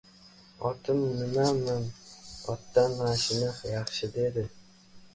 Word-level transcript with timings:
—Otim 0.69 1.01
nimam... 1.19 1.59
otdan 2.55 2.99
mashina 3.05 3.55
yaxshi...— 3.77 4.11
dedi. 4.21 4.51